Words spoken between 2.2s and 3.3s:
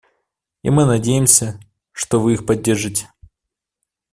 их поддержите.